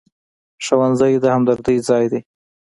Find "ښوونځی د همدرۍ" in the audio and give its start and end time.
0.65-1.77